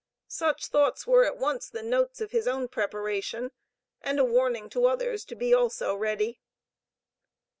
Such 0.27 0.65
thoughts 0.65 1.05
were 1.05 1.25
at 1.25 1.37
once 1.37 1.69
the 1.69 1.83
notes 1.83 2.21
of 2.21 2.31
his 2.31 2.47
own 2.47 2.69
preparation 2.69 3.51
and 4.01 4.17
a 4.19 4.25
warning 4.25 4.67
to 4.71 4.87
others 4.87 5.23
to 5.25 5.35
be 5.35 5.53
also 5.53 5.93
ready. 5.93 6.39